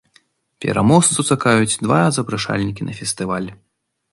[0.63, 3.47] Пераможцу чакаюць два запрашальнікі на фестываль!